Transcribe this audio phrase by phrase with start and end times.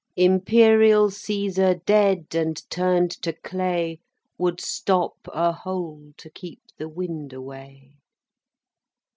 [0.17, 3.99] Imperial Caesar dead, and turned to clay
[4.39, 7.91] Would stop a hole to keep the wind away.